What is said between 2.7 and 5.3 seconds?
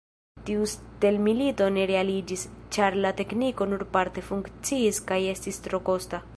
ĉar la tekniko nur parte funkciis kaj